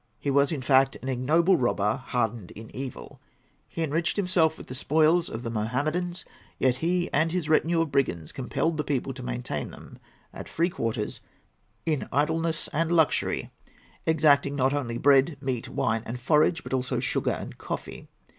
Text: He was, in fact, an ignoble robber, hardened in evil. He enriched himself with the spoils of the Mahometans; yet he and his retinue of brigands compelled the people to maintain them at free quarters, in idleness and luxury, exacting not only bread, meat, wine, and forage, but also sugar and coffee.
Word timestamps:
He 0.17 0.31
was, 0.31 0.51
in 0.51 0.61
fact, 0.61 0.95
an 1.03 1.09
ignoble 1.09 1.57
robber, 1.57 1.97
hardened 2.07 2.49
in 2.49 2.75
evil. 2.75 3.21
He 3.67 3.83
enriched 3.83 4.17
himself 4.17 4.57
with 4.57 4.65
the 4.65 4.73
spoils 4.73 5.29
of 5.29 5.43
the 5.43 5.51
Mahometans; 5.51 6.25
yet 6.57 6.77
he 6.77 7.07
and 7.13 7.31
his 7.31 7.47
retinue 7.47 7.81
of 7.81 7.91
brigands 7.91 8.31
compelled 8.31 8.77
the 8.77 8.83
people 8.83 9.13
to 9.13 9.21
maintain 9.21 9.69
them 9.69 9.99
at 10.33 10.49
free 10.49 10.71
quarters, 10.71 11.21
in 11.85 12.09
idleness 12.11 12.67
and 12.69 12.91
luxury, 12.91 13.51
exacting 14.07 14.55
not 14.55 14.73
only 14.73 14.97
bread, 14.97 15.37
meat, 15.39 15.69
wine, 15.69 16.01
and 16.07 16.19
forage, 16.19 16.63
but 16.63 16.73
also 16.73 16.99
sugar 16.99 17.37
and 17.39 17.59
coffee. 17.59 18.07